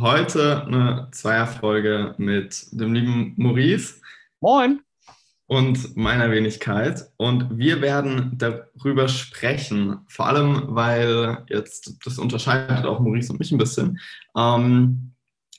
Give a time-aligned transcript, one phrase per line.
[0.00, 4.00] Heute eine Zweierfolge mit dem lieben Maurice.
[4.40, 4.80] Moin.
[5.46, 7.04] Und meiner Wenigkeit.
[7.16, 13.52] Und wir werden darüber sprechen, vor allem weil jetzt, das unterscheidet auch Maurice und mich
[13.52, 13.98] ein bisschen,
[14.36, 15.12] ähm,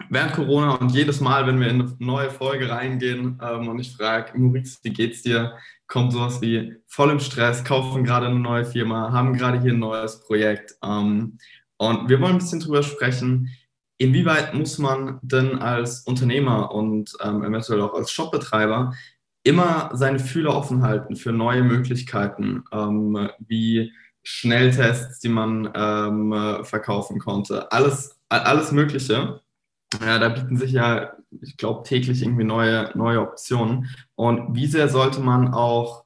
[0.10, 3.96] während Corona und jedes Mal, wenn wir in eine neue Folge reingehen ähm, und ich
[3.96, 5.58] frage, Maurice, wie geht's dir?
[5.88, 9.80] kommt sowas wie voll im Stress, kaufen gerade eine neue Firma, haben gerade hier ein
[9.80, 10.76] neues Projekt.
[10.84, 11.38] Ähm,
[11.78, 13.50] und wir wollen ein bisschen drüber sprechen,
[13.98, 18.94] inwieweit muss man denn als Unternehmer und ähm, eventuell auch als Shopbetreiber
[19.44, 27.20] immer seine Fühler offen halten für neue Möglichkeiten, ähm, wie Schnelltests, die man ähm, verkaufen
[27.20, 29.42] konnte, alles, alles Mögliche.
[30.06, 33.90] Ja, da bieten sich ja, ich glaube, täglich irgendwie neue, neue Optionen.
[34.16, 36.04] Und wie sehr sollte man auch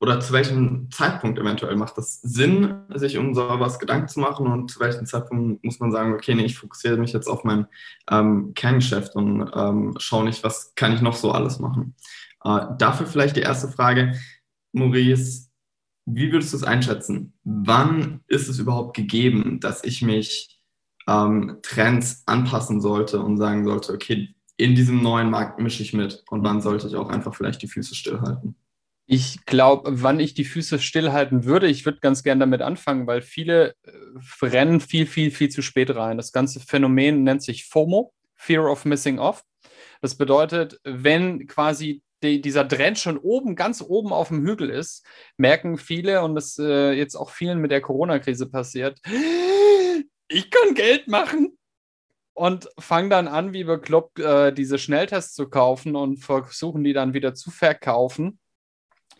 [0.00, 4.70] oder zu welchem Zeitpunkt eventuell macht das Sinn, sich um sowas Gedanken zu machen und
[4.70, 7.66] zu welchem Zeitpunkt muss man sagen, okay, nee, ich fokussiere mich jetzt auf mein
[8.10, 11.94] ähm, Kerngeschäft und ähm, schaue nicht, was kann ich noch so alles machen.
[12.42, 14.18] Äh, dafür vielleicht die erste Frage,
[14.72, 15.50] Maurice,
[16.06, 17.34] wie würdest du es einschätzen?
[17.44, 20.58] Wann ist es überhaupt gegeben, dass ich mich
[21.06, 26.24] ähm, Trends anpassen sollte und sagen sollte, okay, in diesem neuen Markt mische ich mit
[26.30, 28.56] und wann sollte ich auch einfach vielleicht die Füße stillhalten?
[29.12, 33.22] Ich glaube, wann ich die Füße stillhalten würde, ich würde ganz gern damit anfangen, weil
[33.22, 33.90] viele äh,
[34.40, 36.16] rennen viel, viel, viel zu spät rein.
[36.16, 39.42] Das ganze Phänomen nennt sich FOMO, Fear of Missing Off.
[40.00, 45.04] Das bedeutet, wenn quasi die, dieser Trend schon oben, ganz oben auf dem Hügel ist,
[45.36, 49.00] merken viele, und das äh, jetzt auch vielen mit der Corona-Krise passiert,
[50.28, 51.58] ich kann Geld machen
[52.32, 57.12] und fangen dann an, wie bekloppt, äh, diese Schnelltests zu kaufen und versuchen die dann
[57.12, 58.38] wieder zu verkaufen.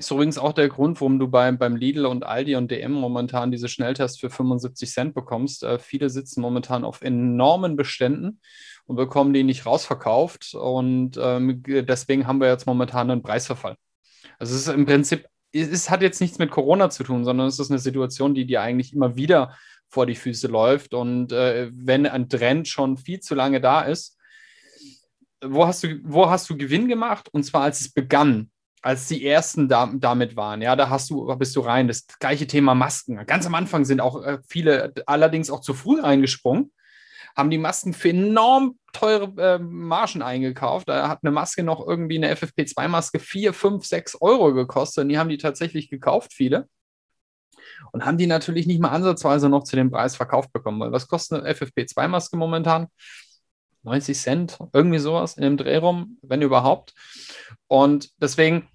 [0.00, 3.50] Ist übrigens auch der Grund, warum du beim, beim Lidl und Aldi und DM momentan
[3.50, 5.62] diese Schnelltests für 75 Cent bekommst.
[5.62, 8.40] Äh, viele sitzen momentan auf enormen Beständen
[8.86, 10.54] und bekommen die nicht rausverkauft.
[10.54, 13.76] Und ähm, deswegen haben wir jetzt momentan einen Preisverfall.
[14.38, 17.58] Also es ist im Prinzip, es hat jetzt nichts mit Corona zu tun, sondern es
[17.58, 19.54] ist eine Situation, die dir eigentlich immer wieder
[19.86, 20.94] vor die Füße läuft.
[20.94, 24.16] Und äh, wenn ein Trend schon viel zu lange da ist,
[25.44, 27.28] wo hast du, wo hast du Gewinn gemacht?
[27.32, 28.50] Und zwar als es begann,
[28.82, 30.62] als die ersten da, damit waren.
[30.62, 31.88] Ja, da hast du, bist du rein.
[31.88, 33.24] Das gleiche Thema Masken.
[33.26, 36.72] Ganz am Anfang sind auch äh, viele allerdings auch zu früh reingesprungen,
[37.36, 40.88] haben die Masken für enorm teure äh, Margen eingekauft.
[40.88, 45.18] Da hat eine Maske noch irgendwie eine FFP2-Maske 4, 5, 6 Euro gekostet und die
[45.18, 46.68] haben die tatsächlich gekauft, viele
[47.92, 50.80] und haben die natürlich nicht mal ansatzweise noch zu dem Preis verkauft bekommen.
[50.80, 52.88] Weil was kostet eine FFP2-Maske momentan?
[53.82, 56.94] 90 Cent, irgendwie sowas in dem Drehraum, wenn überhaupt.
[57.66, 58.68] Und deswegen,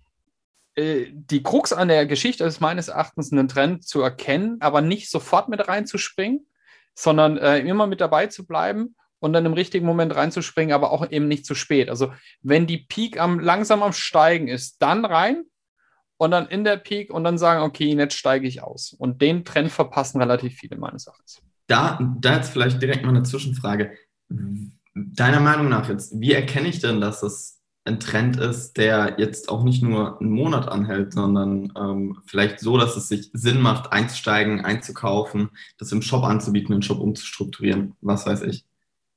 [0.75, 5.09] äh, die Krux an der Geschichte ist meines Erachtens, einen Trend zu erkennen, aber nicht
[5.09, 6.47] sofort mit reinzuspringen,
[6.93, 11.09] sondern äh, immer mit dabei zu bleiben und dann im richtigen Moment reinzuspringen, aber auch
[11.09, 11.89] eben nicht zu spät.
[11.89, 15.43] Also wenn die Peak am, langsam am Steigen ist, dann rein
[16.17, 18.93] und dann in der Peak und dann sagen, okay, jetzt steige ich aus.
[18.93, 21.41] Und den Trend verpassen relativ viele meines Erachtens.
[21.67, 23.97] Da, da jetzt vielleicht direkt mal eine Zwischenfrage.
[24.95, 29.49] Deiner Meinung nach jetzt, wie erkenne ich denn, dass das ein Trend ist, der jetzt
[29.49, 33.91] auch nicht nur einen Monat anhält, sondern ähm, vielleicht so, dass es sich Sinn macht,
[33.91, 38.65] einzusteigen, einzukaufen, das im Shop anzubieten, den Shop umzustrukturieren, was weiß ich?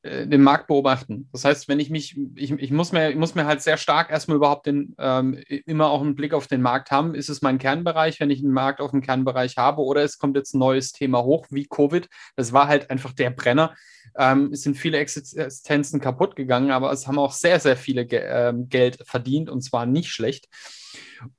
[0.03, 1.29] Äh, den Markt beobachten.
[1.33, 4.11] Das heißt, wenn ich mich, ich, ich, muss, mir, ich muss mir halt sehr stark
[4.11, 7.17] erstmal überhaupt den, ähm, immer auch einen Blick auf den Markt haben.
[7.17, 10.37] Ist es mein Kernbereich, wenn ich einen Markt auf dem Kernbereich habe, oder es kommt
[10.37, 12.09] jetzt ein neues Thema hoch, wie Covid?
[12.37, 13.75] Das war halt einfach der Brenner.
[14.17, 18.23] Ähm, es sind viele Existenzen kaputt gegangen, aber es haben auch sehr, sehr viele Ge
[18.25, 20.47] ähm, Geld verdient und zwar nicht schlecht.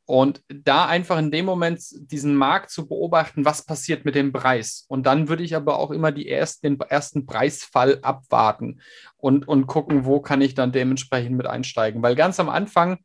[0.05, 1.81] Und da einfach in dem Moment
[2.11, 4.85] diesen Markt zu beobachten, was passiert mit dem Preis.
[4.87, 8.81] Und dann würde ich aber auch immer ersten, den ersten Preisfall abwarten
[9.17, 12.01] und, und gucken, wo kann ich dann dementsprechend mit einsteigen.
[12.01, 12.99] Weil ganz am Anfang,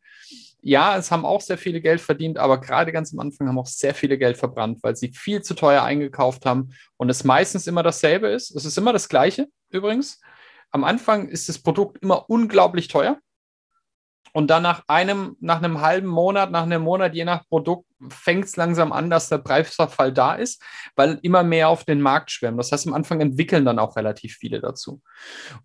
[0.63, 3.67] ja, es haben auch sehr viele Geld verdient, aber gerade ganz am Anfang haben auch
[3.67, 7.83] sehr viele Geld verbrannt, weil sie viel zu teuer eingekauft haben und es meistens immer
[7.83, 8.51] dasselbe ist.
[8.51, 10.21] Es ist immer das Gleiche übrigens.
[10.71, 13.19] Am Anfang ist das Produkt immer unglaublich teuer.
[14.33, 18.47] Und dann nach einem, nach einem halben Monat, nach einem Monat, je nach Produkt, fängt
[18.47, 20.63] es langsam an, dass der Preisverfall da ist,
[20.97, 22.57] weil immer mehr auf den Markt schwimmen.
[22.57, 25.01] Das heißt, am Anfang entwickeln dann auch relativ viele dazu.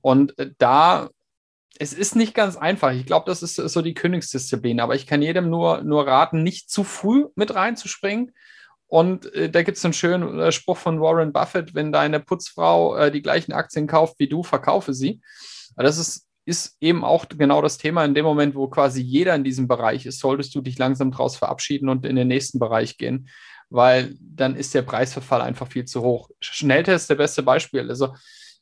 [0.02, 1.10] Und äh, da
[1.78, 2.92] es ist nicht ganz einfach.
[2.92, 4.82] Ich glaube, das ist so die Königsdisziplin.
[4.82, 8.34] Aber ich kann jedem nur, nur raten, nicht zu früh mit reinzuspringen.
[8.88, 12.98] Und äh, da gibt es einen schönen äh, Spruch von Warren Buffett, wenn deine Putzfrau
[12.98, 15.22] äh, die gleichen Aktien kauft wie du, verkaufe sie.
[15.76, 18.04] Das ist, ist eben auch genau das Thema.
[18.04, 21.38] In dem Moment, wo quasi jeder in diesem Bereich ist, solltest du dich langsam daraus
[21.38, 23.30] verabschieden und in den nächsten Bereich gehen,
[23.70, 26.30] weil dann ist der Preisverfall einfach viel zu hoch.
[26.42, 27.88] Schnelltest ist der beste Beispiel.
[27.88, 28.16] Also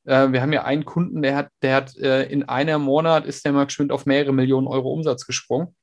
[0.03, 3.45] äh, wir haben ja einen Kunden, der hat, der hat äh, in einem Monat ist
[3.45, 5.73] der mal geschwind auf mehrere Millionen Euro Umsatz gesprungen.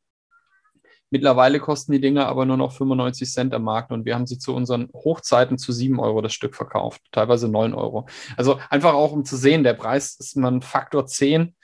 [1.08, 4.38] Mittlerweile kosten die Dinger aber nur noch 95 Cent am Markt und wir haben sie
[4.38, 8.08] zu unseren Hochzeiten zu 7 Euro das Stück verkauft, teilweise 9 Euro.
[8.36, 11.54] Also einfach auch um zu sehen, der Preis ist man Faktor 10,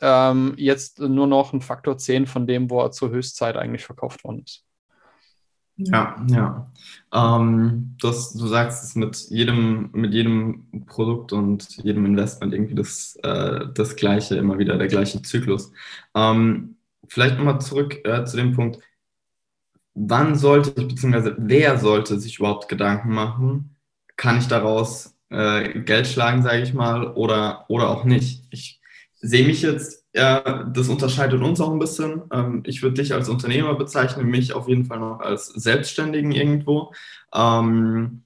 [0.00, 4.24] ähm, jetzt nur noch ein Faktor 10 von dem, wo er zur Höchstzeit eigentlich verkauft
[4.24, 4.64] worden ist.
[5.76, 6.70] Ja, ja.
[7.12, 13.16] Ähm, das, du sagst es mit jedem, mit jedem Produkt und jedem Investment irgendwie das,
[13.22, 15.72] äh, das gleiche, immer wieder der gleiche Zyklus.
[16.14, 16.76] Ähm,
[17.08, 18.78] vielleicht nochmal zurück äh, zu dem Punkt,
[19.94, 23.76] wann sollte ich, beziehungsweise wer sollte sich überhaupt Gedanken machen,
[24.16, 28.44] kann ich daraus äh, Geld schlagen, sage ich mal, oder, oder auch nicht.
[28.50, 28.79] Ich
[29.20, 32.22] sehe mich jetzt ja, das unterscheidet uns auch ein bisschen.
[32.32, 36.92] Ähm, ich würde dich als Unternehmer bezeichnen, mich auf jeden Fall noch als Selbstständigen irgendwo.
[37.32, 38.22] Ähm,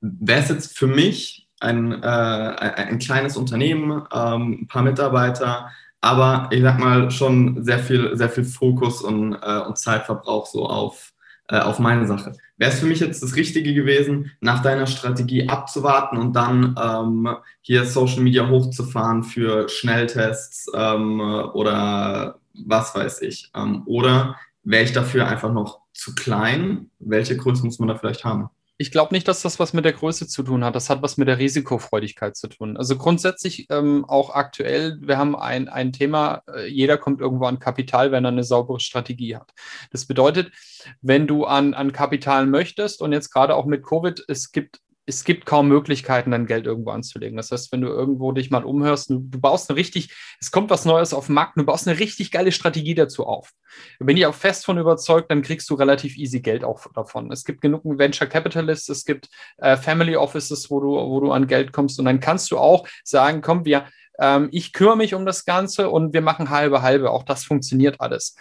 [0.00, 5.70] Wäre es jetzt für mich ein, äh, ein kleines Unternehmen, ähm, ein paar Mitarbeiter,
[6.00, 10.66] aber ich sag mal schon sehr viel, sehr viel Fokus und, äh, und Zeitverbrauch so
[10.66, 11.12] auf,
[11.50, 12.32] äh, auf meine Sache.
[12.58, 17.28] Wäre es für mich jetzt das Richtige gewesen, nach deiner Strategie abzuwarten und dann ähm,
[17.60, 23.50] hier Social Media hochzufahren für Schnelltests ähm, oder was weiß ich?
[23.54, 26.90] Ähm, oder wäre ich dafür einfach noch zu klein?
[27.00, 28.50] Welche Größe muss man da vielleicht haben?
[28.80, 30.74] Ich glaube nicht, dass das was mit der Größe zu tun hat.
[30.74, 32.78] Das hat was mit der Risikofreudigkeit zu tun.
[32.78, 37.58] Also grundsätzlich ähm, auch aktuell, wir haben ein, ein Thema, äh, jeder kommt irgendwo an
[37.58, 39.52] Kapital, wenn er eine saubere Strategie hat.
[39.92, 40.50] Das bedeutet,
[41.02, 44.80] wenn du an, an Kapital möchtest und jetzt gerade auch mit Covid, es gibt
[45.10, 47.36] es gibt kaum Möglichkeiten, dein Geld irgendwo anzulegen.
[47.36, 50.70] Das heißt, wenn du irgendwo dich mal umhörst, du, du baust eine richtig, es kommt
[50.70, 53.52] was Neues auf den Markt, du baust eine richtig geile Strategie dazu auf.
[53.98, 57.30] Bin ich auch fest von überzeugt, dann kriegst du relativ easy Geld auch davon.
[57.30, 59.28] Es gibt genug Venture Capitalists, es gibt
[59.58, 62.86] äh, Family Offices, wo du, wo du an Geld kommst und dann kannst du auch
[63.04, 63.86] sagen, komm, wir,
[64.20, 67.10] ähm, ich kümmere mich um das Ganze und wir machen halbe halbe.
[67.10, 68.36] Auch das funktioniert alles.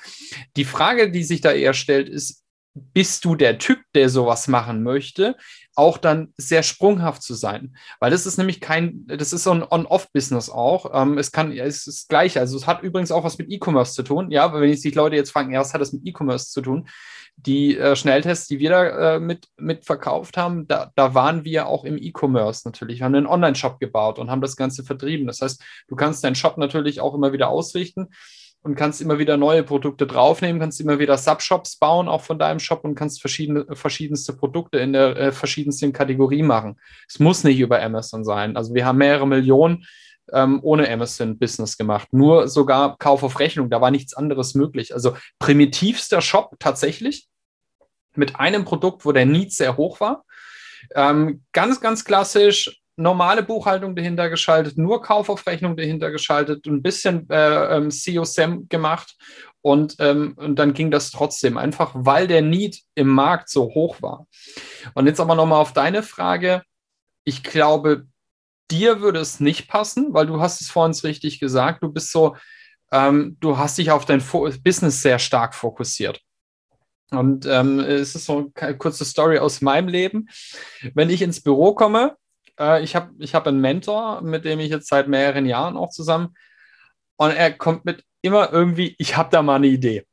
[0.56, 2.44] Die Frage, die sich da eher stellt, ist,
[2.74, 5.36] bist du der Typ, der sowas machen möchte,
[5.76, 7.76] auch dann sehr sprunghaft zu sein.
[8.00, 10.92] Weil das ist nämlich kein, das ist so ein On-Off-Business auch.
[10.94, 12.38] Ähm, es kann, es ist gleich.
[12.38, 14.32] Also es hat übrigens auch was mit E-Commerce zu tun.
[14.32, 16.90] Ja, wenn sich Leute jetzt fragen, ja, was hat das mit E-Commerce zu tun?
[17.38, 21.68] Die äh, Schnelltests, die wir da äh, mit, mit verkauft haben, da, da waren wir
[21.68, 23.00] auch im E-Commerce natürlich.
[23.00, 25.28] Wir haben einen Online-Shop gebaut und haben das Ganze vertrieben.
[25.28, 28.10] Das heißt, du kannst deinen Shop natürlich auch immer wieder ausrichten
[28.62, 32.60] und kannst immer wieder neue Produkte draufnehmen, kannst immer wieder Subshops bauen, auch von deinem
[32.60, 36.80] Shop und kannst verschiedene, verschiedenste Produkte in der äh, verschiedensten Kategorie machen.
[37.08, 38.58] Es muss nicht über Amazon sein.
[38.58, 39.86] Also wir haben mehrere Millionen
[40.34, 42.10] ähm, ohne Amazon Business gemacht.
[42.12, 44.94] Nur sogar Kauf auf Rechnung, da war nichts anderes möglich.
[44.94, 47.28] Also primitivster Shop tatsächlich
[48.16, 50.26] mit einem Produkt, wo der Need sehr hoch war.
[50.96, 56.82] Ähm, ganz, ganz klassisch normale Buchhaltung dahinter geschaltet, nur Kauf auf Rechnung dahinter geschaltet, ein
[56.82, 59.16] bisschen äh, ähm, COSM gemacht
[59.62, 64.02] und, ähm, und dann ging das trotzdem, einfach weil der Need im Markt so hoch
[64.02, 64.28] war.
[64.94, 66.64] Und jetzt aber nochmal auf deine Frage.
[67.24, 68.06] Ich glaube,
[68.70, 72.36] dir würde es nicht passen, weil du hast es vorhin richtig gesagt, du bist so,
[72.92, 76.22] ähm, du hast dich auf dein Fo Business sehr stark fokussiert.
[77.12, 80.30] Und ähm, es ist so eine kurze Story aus meinem Leben.
[80.94, 82.16] Wenn ich ins Büro komme,
[82.60, 85.90] äh, ich habe ich hab einen Mentor, mit dem ich jetzt seit mehreren Jahren auch
[85.90, 86.36] zusammen.
[87.18, 90.06] Und er kommt mit immer irgendwie, ich habe da mal eine Idee.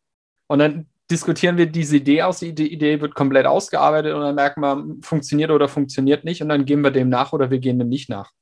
[0.48, 2.40] Und dann diskutieren wir diese Idee aus.
[2.40, 6.42] Die Idee wird komplett ausgearbeitet und dann merken wir, funktioniert oder funktioniert nicht.
[6.42, 8.32] Und dann gehen wir dem nach oder wir gehen dem nicht nach.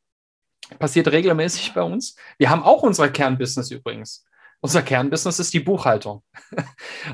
[0.78, 2.16] Passiert regelmäßig bei uns.
[2.38, 4.24] Wir haben auch unser Kernbusiness übrigens.
[4.64, 6.22] Unser Kernbusiness ist die Buchhaltung.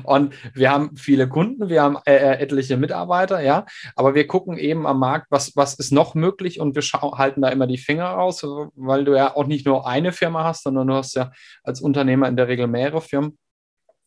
[0.03, 3.65] und wir haben viele Kunden, wir haben äh, äh, etliche Mitarbeiter, ja,
[3.97, 7.49] aber wir gucken eben am Markt, was, was ist noch möglich und wir halten da
[7.49, 8.41] immer die Finger raus,
[8.75, 12.29] weil du ja auch nicht nur eine Firma hast, sondern du hast ja als Unternehmer
[12.29, 13.37] in der Regel mehrere Firmen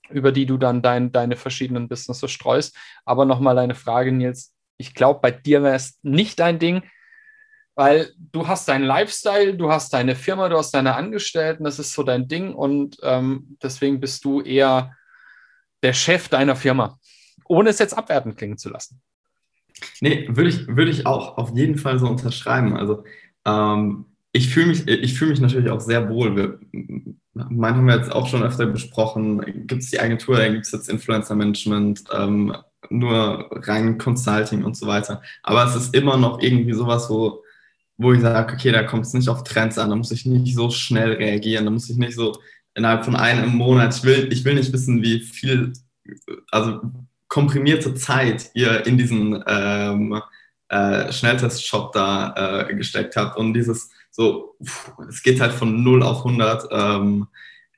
[0.09, 2.75] über die du dann dein, deine verschiedenen Businesses streust.
[3.05, 4.55] Aber nochmal eine Frage, Nils.
[4.79, 6.83] Ich glaube, bei dir wäre es nicht dein Ding,
[7.75, 11.93] weil du hast deinen Lifestyle, du hast deine Firma, du hast deine Angestellten, das ist
[11.93, 14.93] so dein Ding und ähm, deswegen bist du eher
[15.83, 16.99] der Chef deiner Firma,
[17.47, 19.01] ohne es jetzt abwertend klingen zu lassen.
[20.01, 22.77] Nee, würde ich, würde ich auch auf jeden Fall so unterschreiben.
[22.77, 23.05] Also
[23.45, 26.37] ähm, ich fühle mich, ich mich natürlich auch sehr wohl.
[26.37, 26.59] Wir,
[27.33, 29.67] meinen haben wir jetzt auch schon öfter besprochen.
[29.67, 32.57] Gibt es die Agentur, gibt es jetzt Influencer Management, ähm,
[32.91, 35.23] nur rein Consulting und so weiter.
[35.43, 37.44] Aber es ist immer noch irgendwie sowas, wo,
[37.97, 40.55] wo ich sage, okay, da kommt es nicht auf Trends an, da muss ich nicht
[40.55, 42.37] so schnell reagieren, da muss ich nicht so
[42.75, 45.73] innerhalb von einem Monat, ich will, ich will nicht wissen, wie viel,
[46.51, 46.81] also
[47.29, 50.21] komprimierte Zeit ihr in diesen ähm,
[50.69, 54.55] äh, Schnelltest-Shop da äh, gesteckt habt und dieses so,
[55.09, 56.69] es geht halt von 0 auf 100.
[56.71, 57.27] Ähm,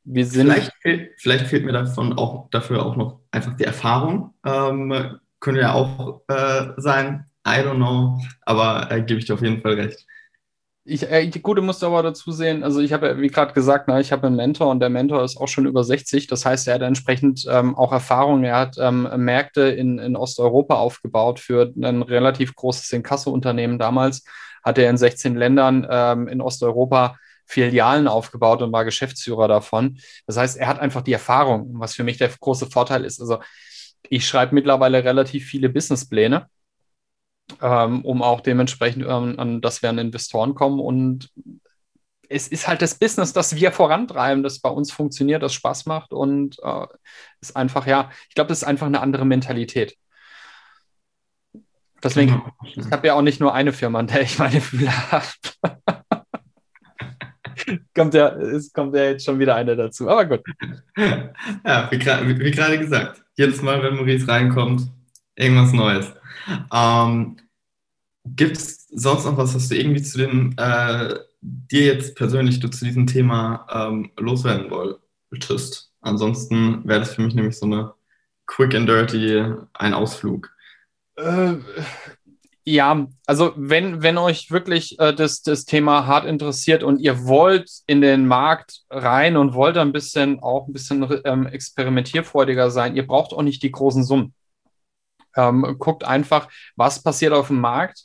[0.05, 4.35] wir sind vielleicht, fehlt, vielleicht fehlt mir davon auch, dafür auch noch einfach die Erfahrung.
[4.45, 7.25] Ähm, könnte ja auch äh, sein.
[7.47, 8.21] I don't know.
[8.43, 10.05] Aber äh, gebe ich dir auf jeden Fall recht.
[10.89, 14.01] Ich, äh, gut, du musst aber dazu sehen, also ich habe wie gerade gesagt, ne,
[14.01, 16.29] ich habe einen Mentor und der Mentor ist auch schon über 60.
[16.29, 18.45] Das heißt, er hat entsprechend ähm, auch Erfahrung.
[18.45, 24.25] Er hat ähm, Märkte in, in Osteuropa aufgebaut für ein relativ großes Inkasso-Unternehmen damals.
[24.65, 29.99] Hat er in 16 Ländern ähm, in Osteuropa Filialen aufgebaut und war Geschäftsführer davon.
[30.27, 33.21] Das heißt, er hat einfach die Erfahrung, was für mich der große Vorteil ist.
[33.21, 33.39] Also
[34.09, 36.49] ich schreibe mittlerweile relativ viele Businesspläne
[37.61, 40.81] ähm, um auch dementsprechend ähm, an dass wir an Investoren kommen.
[40.81, 41.31] Und
[42.29, 46.13] es ist halt das Business, das wir vorantreiben, das bei uns funktioniert, das Spaß macht
[46.13, 46.87] und äh,
[47.41, 49.97] ist einfach, ja, ich glaube, das ist einfach eine andere Mentalität.
[52.03, 52.53] Deswegen, genau.
[52.63, 55.27] ich habe ja auch nicht nur eine Firma, an der ich meine Fühler habe.
[57.95, 60.43] kommt ja, es kommt ja jetzt schon wieder eine dazu, aber gut.
[61.65, 64.91] Ja, wie, wie gerade gesagt, jedes Mal, wenn Maurice reinkommt,
[65.37, 66.13] irgendwas Neues.
[66.73, 67.37] Ähm,
[68.25, 72.69] Gibt es sonst noch was, was du irgendwie zu dem, äh, dir jetzt persönlich du
[72.69, 75.93] zu diesem Thema ähm, loswerden wolltest?
[76.01, 77.95] Ansonsten wäre das für mich nämlich so eine
[78.47, 80.51] quick and dirty, ein Ausflug.
[81.17, 81.57] Äh,
[82.65, 87.71] ja, also wenn, wenn euch wirklich äh, das, das Thema hart interessiert und ihr wollt
[87.87, 93.07] in den Markt rein und wollt ein bisschen auch ein bisschen ähm, experimentierfreudiger sein, ihr
[93.07, 94.35] braucht auch nicht die großen Summen.
[95.37, 98.05] Ähm, guckt einfach, was passiert auf dem Markt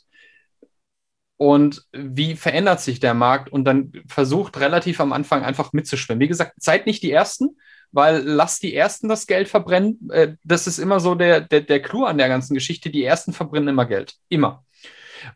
[1.36, 6.20] und wie verändert sich der Markt und dann versucht relativ am Anfang einfach mitzuschwimmen.
[6.20, 7.56] Wie gesagt, seid nicht die Ersten,
[7.90, 10.08] weil lasst die Ersten das Geld verbrennen.
[10.10, 12.90] Äh, das ist immer so der, der, der Clou an der ganzen Geschichte.
[12.90, 14.14] Die Ersten verbrennen immer Geld.
[14.28, 14.64] Immer.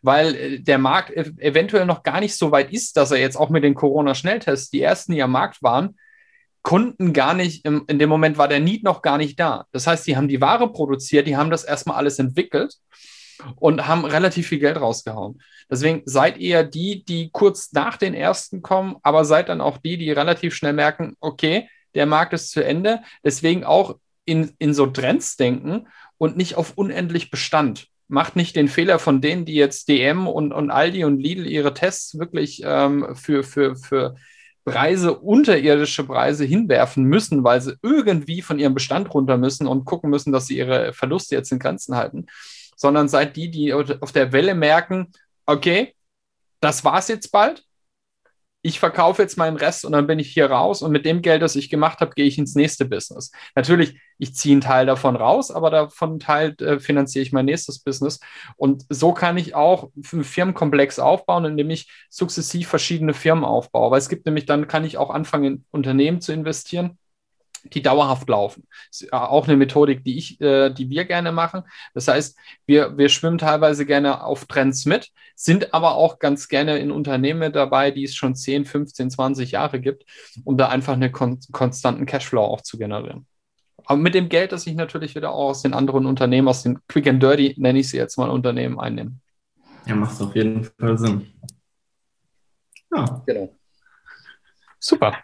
[0.01, 3.49] Weil äh, der Markt eventuell noch gar nicht so weit ist, dass er jetzt auch
[3.49, 5.97] mit den Corona-Schnelltests, die ersten, die am Markt waren,
[6.67, 9.65] konnten gar nicht, in dem Moment war der Need noch gar nicht da.
[9.71, 12.75] Das heißt, die haben die Ware produziert, die haben das erstmal alles entwickelt
[13.55, 15.41] und haben relativ viel Geld rausgehauen.
[15.71, 19.97] Deswegen seid ihr die, die kurz nach den ersten kommen, aber seid dann auch die,
[19.97, 22.99] die relativ schnell merken, okay, der Markt ist zu Ende.
[23.23, 27.87] Deswegen auch in, in so Trends denken und nicht auf unendlich Bestand.
[28.09, 31.73] Macht nicht den Fehler von denen, die jetzt DM und, und Aldi und Lidl ihre
[31.73, 34.15] Tests wirklich ähm, für, für, für
[34.67, 40.09] Preise, unterirdische Preise hinwerfen müssen, weil sie irgendwie von ihrem Bestand runter müssen und gucken
[40.09, 42.25] müssen, dass sie ihre Verluste jetzt in Grenzen halten,
[42.75, 45.13] sondern seid die, die auf der Welle merken,
[45.45, 45.95] okay,
[46.59, 47.63] das war's jetzt bald,
[48.61, 51.41] ich verkaufe jetzt meinen Rest und dann bin ich hier raus und mit dem Geld,
[51.41, 53.31] das ich gemacht habe, gehe ich ins nächste Business.
[53.55, 57.79] Natürlich, ich ziehe einen Teil davon raus, aber davon Teil äh, finanziere ich mein nächstes
[57.79, 58.19] Business.
[58.57, 63.91] Und so kann ich auch einen Firmenkomplex aufbauen, indem ich sukzessiv verschiedene Firmen aufbaue.
[63.91, 66.97] Weil es gibt nämlich, dann kann ich auch anfangen, in Unternehmen zu investieren
[67.73, 68.67] die dauerhaft laufen.
[68.89, 71.63] Das ist auch eine Methodik, die ich, äh, die wir gerne machen.
[71.93, 76.77] Das heißt, wir, wir schwimmen teilweise gerne auf Trends mit, sind aber auch ganz gerne
[76.79, 80.05] in Unternehmen dabei, die es schon 10, 15, 20 Jahre gibt,
[80.43, 83.27] um da einfach einen kon konstanten Cashflow auch zu generieren.
[83.85, 86.79] Aber mit dem Geld, das ich natürlich wieder auch aus den anderen Unternehmen, aus den
[86.87, 89.13] Quick and Dirty, nenne ich sie jetzt mal Unternehmen, einnehme.
[89.85, 91.31] Ja, macht auf jeden Fall Sinn.
[92.93, 93.23] Ja.
[93.25, 93.55] Genau.
[94.79, 95.17] Super.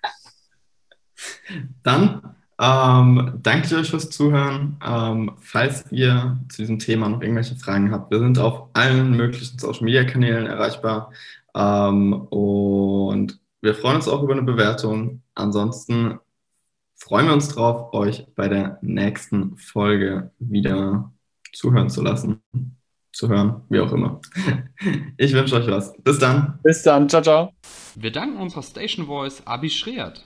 [1.83, 2.21] Dann
[2.59, 4.77] ähm, danke ich euch fürs Zuhören.
[4.85, 9.57] Ähm, falls ihr zu diesem Thema noch irgendwelche Fragen habt, wir sind auf allen möglichen
[9.57, 11.11] Social Media Kanälen erreichbar.
[11.55, 15.21] Ähm, und wir freuen uns auch über eine Bewertung.
[15.35, 16.19] Ansonsten
[16.95, 21.11] freuen wir uns drauf, euch bei der nächsten Folge wieder
[21.53, 22.41] zuhören zu lassen.
[23.11, 24.21] Zu hören, wie auch immer.
[25.17, 25.95] Ich wünsche euch was.
[25.97, 26.59] Bis dann.
[26.63, 27.07] Bis dann.
[27.07, 27.53] Ciao, ciao.
[27.95, 30.25] Wir danken unserer Station Voice Abi Schreert.